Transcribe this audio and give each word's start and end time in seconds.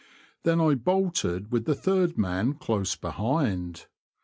Then 0.41 0.59
I 0.59 0.73
bolted 0.73 1.51
with 1.51 1.65
the 1.65 1.75
third 1.75 2.17
man 2.17 2.53
close 2.55 2.95
behind. 2.95 3.85